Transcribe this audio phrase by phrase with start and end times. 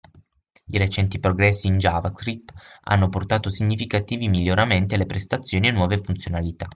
[0.71, 2.51] I recenti progressi in JavaScript
[2.85, 6.67] hanno portato significativi miglioramenti alle prestazioni e nuove funzionalità